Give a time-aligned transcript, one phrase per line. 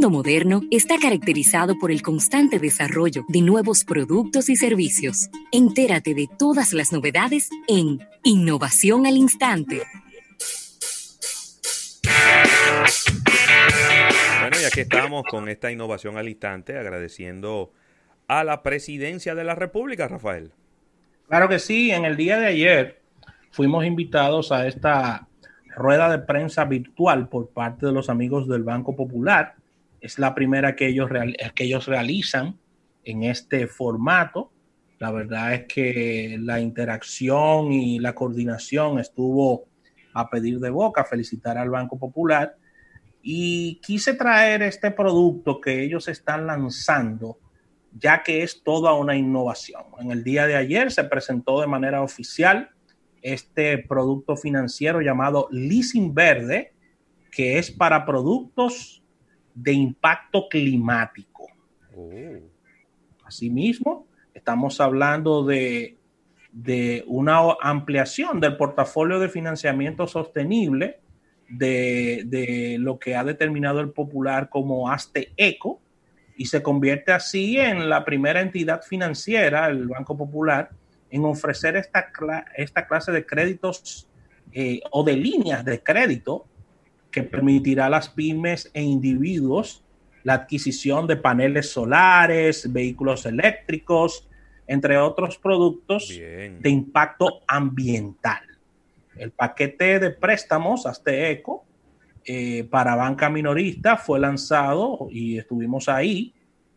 [0.00, 5.28] mundo moderno está caracterizado por el constante desarrollo de nuevos productos y servicios.
[5.52, 9.82] Entérate de todas las novedades en Innovación al Instante.
[14.40, 17.70] Bueno, y aquí estamos con esta innovación al instante, agradeciendo
[18.26, 20.50] a la presidencia de la República, Rafael.
[21.28, 23.02] Claro que sí, en el día de ayer
[23.50, 25.28] fuimos invitados a esta
[25.76, 29.59] rueda de prensa virtual por parte de los amigos del Banco Popular.
[30.00, 31.10] Es la primera que ellos,
[31.54, 32.58] que ellos realizan
[33.04, 34.52] en este formato.
[34.98, 39.64] La verdad es que la interacción y la coordinación estuvo
[40.12, 42.56] a pedir de boca, felicitar al Banco Popular.
[43.22, 47.38] Y quise traer este producto que ellos están lanzando,
[47.92, 49.84] ya que es toda una innovación.
[50.00, 52.70] En el día de ayer se presentó de manera oficial
[53.22, 56.72] este producto financiero llamado Leasing Verde,
[57.30, 58.99] que es para productos
[59.54, 61.46] de impacto climático.
[61.94, 62.10] Oh.
[63.24, 65.96] Asimismo, estamos hablando de,
[66.52, 71.00] de, una ampliación del portafolio de financiamiento sostenible
[71.48, 75.80] de, de, lo que ha determinado el popular como Aste Eco
[76.36, 80.70] y se convierte así en la primera entidad financiera, el Banco Popular,
[81.10, 82.10] en ofrecer esta,
[82.56, 84.08] esta clase de créditos
[84.52, 86.46] eh, o de líneas de crédito
[87.10, 89.84] que permitirá a las pymes e individuos
[90.22, 94.28] la adquisición de paneles solares, vehículos eléctricos,
[94.66, 98.42] entre otros productos de impacto ambiental.
[99.16, 101.64] El paquete de préstamos Aste Eco
[102.24, 106.32] eh, para banca minorista fue lanzado y estuvimos ahí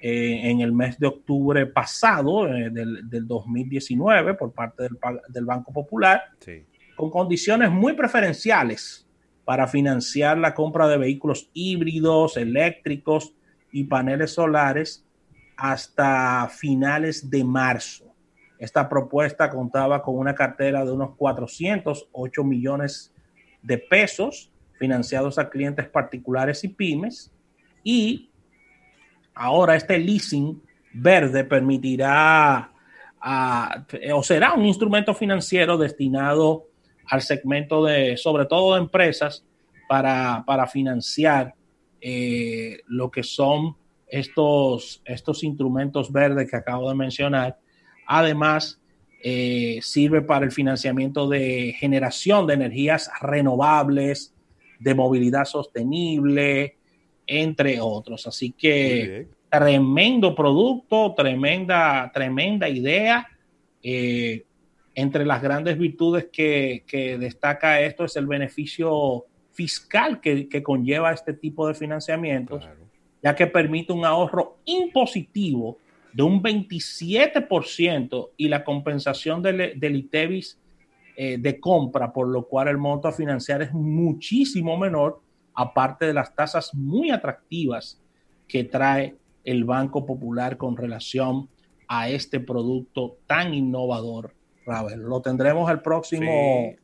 [0.00, 4.88] eh, en el mes de octubre pasado eh, del, 2019 por parte
[5.28, 6.22] del, Banco Popular,
[6.94, 9.07] con condiciones muy preferenciales
[9.48, 13.32] para financiar la compra de vehículos híbridos, eléctricos
[13.72, 15.06] y paneles solares
[15.56, 18.04] hasta finales de marzo.
[18.58, 23.14] Esta propuesta contaba con una cartera de unos 408 millones
[23.62, 27.32] de pesos financiados a clientes particulares y pymes
[27.82, 28.28] y
[29.38, 30.60] Ahora este leasing
[30.92, 32.72] verde permitirá
[34.12, 36.67] o será un instrumento financiero destinado
[37.08, 39.44] al segmento de, sobre todo de empresas,
[39.88, 41.54] para, financiar
[42.00, 43.74] eh, lo que son
[44.06, 47.58] estos, estos instrumentos verdes que acabo de mencionar.
[48.06, 48.80] Además,
[49.22, 54.34] eh, sirve para el financiamiento de generación de energías renovables,
[54.78, 56.76] de movilidad sostenible,
[57.26, 58.26] entre otros.
[58.26, 63.26] Así que tremendo producto, tremenda, tremenda idea.
[63.82, 64.44] Eh,
[64.98, 66.82] entre las grandes virtudes que,
[67.20, 72.68] destaca esto es el beneficio fiscal que, conlleva este tipo de financiamientos,
[73.22, 75.78] ya que permite un ahorro impositivo
[76.12, 80.58] de un 27% y la compensación del, del ITEVIS
[81.16, 85.20] eh, de compra, por lo cual el monto a financiar es muchísimo menor
[85.54, 88.00] aparte de las tasas muy atractivas
[88.48, 91.48] que trae el Banco Popular con relación
[91.86, 94.34] a este producto tan innovador,
[94.96, 96.74] Lo tendremos el próximo,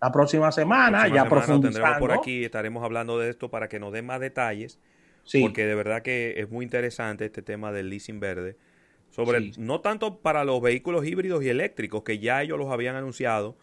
[0.00, 1.56] la próxima semana, ya profundizando.
[1.56, 4.80] Lo tendremos por aquí, estaremos hablando de esto para que nos den más detalles,
[5.40, 8.56] porque de verdad que es muy interesante este tema del leasing verde,
[9.10, 13.56] sobre no tanto para los vehículos híbridos y eléctricos, que ya ellos los habían anunciado,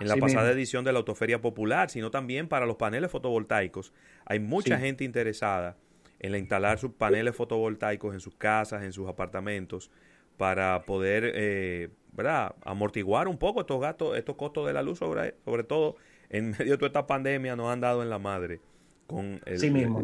[0.00, 3.92] en la pasada edición de la Autoferia Popular, sino también para los paneles fotovoltaicos.
[4.24, 5.76] Hay mucha gente interesada
[6.18, 9.90] en instalar sus paneles fotovoltaicos en sus casas, en sus apartamentos,
[10.36, 12.54] para poder eh, ¿verdad?
[12.64, 15.96] amortiguar un poco estos gastos, estos costos de la luz, sobre, sobre todo
[16.30, 18.60] en medio de toda esta pandemia, nos han dado en la madre
[19.06, 19.40] con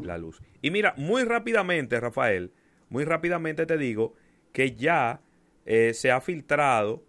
[0.02, 0.40] la luz.
[0.60, 2.52] Y mira, muy rápidamente, Rafael,
[2.90, 4.14] muy rápidamente te digo
[4.52, 5.20] que ya
[5.64, 7.04] eh, se ha filtrado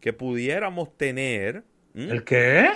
[0.00, 1.64] que pudiéramos tener.
[1.94, 2.70] ¿El qué?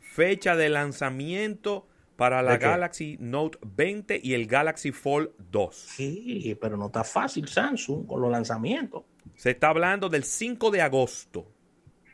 [0.00, 1.86] Fecha de lanzamiento
[2.16, 5.74] para la Galaxy Note 20 y el Galaxy Fold 2.
[5.74, 9.04] Sí, pero no está fácil Samsung con los lanzamientos.
[9.40, 11.50] Se está hablando del 5 de agosto.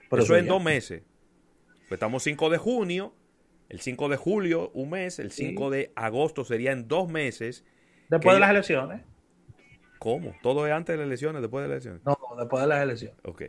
[0.08, 1.02] Pero eso es en dos meses.
[1.88, 3.14] Pues estamos 5 de junio,
[3.68, 7.64] el 5 de julio, un mes, el 5 de agosto sería en dos meses.
[8.08, 9.02] Después de las elecciones.
[9.98, 10.36] ¿Cómo?
[10.40, 12.04] ¿Todo es antes de las elecciones, después de las elecciones?
[12.04, 13.18] No, después de las elecciones.
[13.24, 13.42] Ok.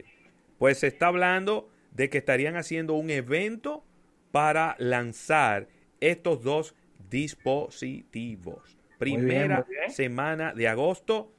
[0.57, 3.83] Pues se está hablando de que estarían haciendo un evento
[4.31, 5.67] para lanzar
[5.99, 6.73] estos dos
[7.11, 8.75] dispositivos.
[8.97, 11.31] Primera semana de agosto,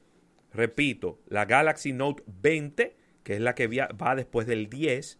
[0.53, 5.19] repito, la Galaxy Note 20, que es la que va después del 10,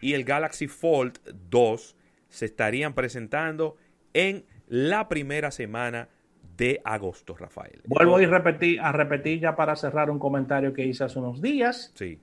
[0.00, 1.18] y el Galaxy Fold
[1.50, 1.96] 2
[2.28, 3.76] se estarían presentando
[4.14, 6.08] en la primera semana
[6.56, 7.80] de agosto, Rafael.
[7.86, 11.92] Vuelvo a repetir, a repetir ya para cerrar un comentario que hice hace unos días.
[11.94, 12.20] Sí.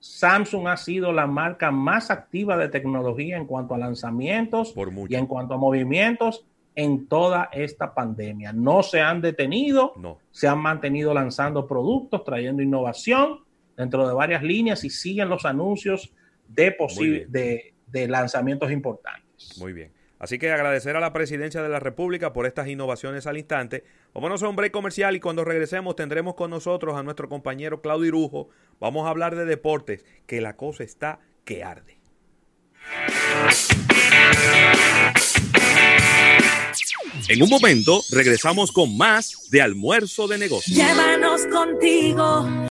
[0.00, 4.74] Samsung ha sido la marca más activa de tecnología en cuanto a lanzamientos
[5.08, 6.46] y en cuanto a movimientos
[6.78, 8.52] en toda esta pandemia.
[8.52, 10.20] No se han detenido, no.
[10.30, 13.40] se han mantenido lanzando productos, trayendo innovación
[13.76, 16.14] dentro de varias líneas y siguen los anuncios
[16.46, 16.76] de,
[17.30, 19.58] de, de lanzamientos importantes.
[19.58, 19.90] Muy bien.
[20.20, 23.82] Así que agradecer a la presidencia de la República por estas innovaciones al instante.
[24.14, 28.06] Vámonos a un break comercial y cuando regresemos tendremos con nosotros a nuestro compañero Claudio
[28.06, 28.50] Irujo.
[28.78, 31.97] Vamos a hablar de deportes, que la cosa está que arde.
[37.28, 40.74] En un momento regresamos con más de almuerzo de negocios.
[40.74, 42.48] Llévanos contigo